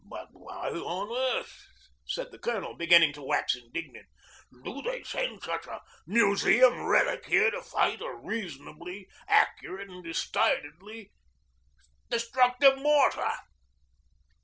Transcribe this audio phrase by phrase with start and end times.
[0.03, 1.63] 'But why on earth,'
[2.07, 4.07] said the Colonel, beginning to wax indignant,
[4.63, 11.11] 'do they send such a museum relic here to fight a reasonably accurate and decidedly
[12.09, 13.31] destructive mortar?'